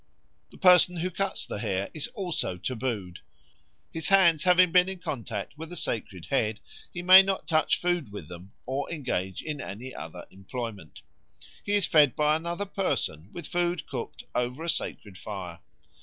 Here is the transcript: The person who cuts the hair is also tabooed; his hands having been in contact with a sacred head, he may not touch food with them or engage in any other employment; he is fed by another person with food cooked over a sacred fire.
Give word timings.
The 0.49 0.57
person 0.57 0.95
who 0.97 1.11
cuts 1.11 1.45
the 1.45 1.59
hair 1.59 1.91
is 1.93 2.07
also 2.15 2.57
tabooed; 2.57 3.19
his 3.91 4.07
hands 4.07 4.41
having 4.45 4.71
been 4.71 4.89
in 4.89 4.97
contact 4.97 5.55
with 5.59 5.71
a 5.71 5.75
sacred 5.75 6.25
head, 6.25 6.59
he 6.91 7.03
may 7.03 7.21
not 7.21 7.47
touch 7.47 7.77
food 7.79 8.11
with 8.11 8.27
them 8.27 8.51
or 8.65 8.89
engage 8.91 9.43
in 9.43 9.61
any 9.61 9.93
other 9.93 10.25
employment; 10.31 11.03
he 11.63 11.73
is 11.73 11.85
fed 11.85 12.15
by 12.15 12.35
another 12.35 12.65
person 12.65 13.29
with 13.31 13.45
food 13.45 13.85
cooked 13.85 14.23
over 14.33 14.63
a 14.63 14.69
sacred 14.69 15.19
fire. 15.19 15.59